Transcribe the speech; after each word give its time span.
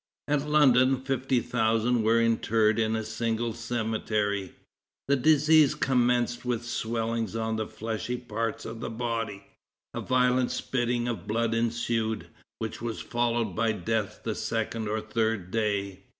At 0.27 0.49
London 0.49 0.99
fifty 1.03 1.41
thousand 1.41 2.01
were 2.01 2.19
interred 2.19 2.79
in 2.79 2.95
a 2.95 3.03
single 3.03 3.53
cemetery. 3.53 4.55
The 5.07 5.15
disease 5.15 5.75
commenced 5.75 6.43
with 6.43 6.65
swellings 6.65 7.35
on 7.35 7.55
the 7.55 7.67
fleshy 7.67 8.17
parts 8.17 8.65
of 8.65 8.79
the 8.79 8.89
body, 8.89 9.43
a 9.93 10.01
violent 10.01 10.49
spitting 10.49 11.07
of 11.07 11.27
blood 11.27 11.53
ensued, 11.53 12.25
which 12.57 12.81
was 12.81 12.99
followed 12.99 13.55
by 13.55 13.73
death 13.73 14.21
the 14.23 14.33
second 14.33 14.87
or 14.87 15.01
third 15.01 15.51
day. 15.51 15.99